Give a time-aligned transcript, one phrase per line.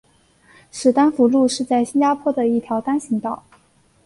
[0.71, 3.43] 史丹福路是在新加坡的一条单行道。